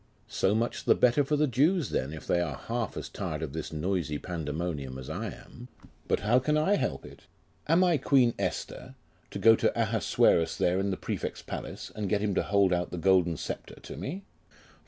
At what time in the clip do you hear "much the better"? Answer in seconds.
0.55-1.23